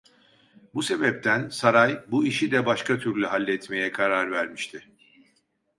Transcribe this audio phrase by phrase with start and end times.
[0.73, 4.87] Bu sebepten Saray bu işi de başka türlü halletmeye karar vermişti.